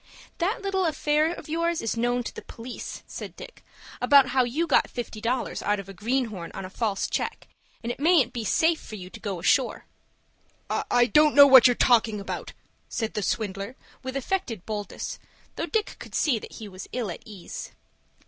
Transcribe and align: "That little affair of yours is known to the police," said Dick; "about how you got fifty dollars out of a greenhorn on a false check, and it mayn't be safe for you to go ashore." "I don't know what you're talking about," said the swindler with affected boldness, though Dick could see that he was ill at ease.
"That 0.39 0.63
little 0.63 0.87
affair 0.87 1.31
of 1.31 1.47
yours 1.47 1.79
is 1.79 1.95
known 1.95 2.23
to 2.23 2.33
the 2.33 2.41
police," 2.41 3.03
said 3.05 3.35
Dick; 3.35 3.63
"about 4.01 4.29
how 4.29 4.43
you 4.43 4.65
got 4.65 4.89
fifty 4.89 5.21
dollars 5.21 5.61
out 5.61 5.79
of 5.79 5.87
a 5.87 5.93
greenhorn 5.93 6.49
on 6.55 6.65
a 6.65 6.71
false 6.71 7.07
check, 7.07 7.47
and 7.83 7.91
it 7.91 7.99
mayn't 7.99 8.33
be 8.33 8.43
safe 8.43 8.79
for 8.81 8.95
you 8.95 9.11
to 9.11 9.19
go 9.19 9.37
ashore." 9.39 9.85
"I 10.71 11.05
don't 11.05 11.35
know 11.35 11.45
what 11.45 11.67
you're 11.67 11.75
talking 11.75 12.19
about," 12.19 12.53
said 12.89 13.13
the 13.13 13.21
swindler 13.21 13.75
with 14.01 14.17
affected 14.17 14.65
boldness, 14.65 15.19
though 15.55 15.67
Dick 15.67 15.97
could 15.99 16.15
see 16.15 16.39
that 16.39 16.53
he 16.53 16.67
was 16.67 16.89
ill 16.91 17.11
at 17.11 17.21
ease. 17.23 17.69